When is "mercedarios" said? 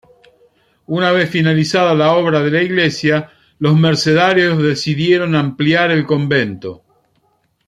3.77-4.57